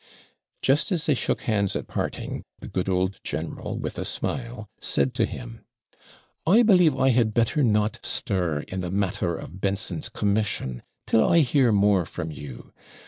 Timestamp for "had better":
7.09-7.61